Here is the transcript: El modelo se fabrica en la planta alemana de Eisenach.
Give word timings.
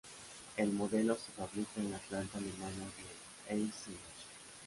El 0.57 0.71
modelo 0.71 1.15
se 1.15 1.31
fabrica 1.31 1.79
en 1.79 1.91
la 1.91 1.99
planta 1.99 2.39
alemana 2.39 2.85
de 3.47 3.53
Eisenach. 3.53 4.25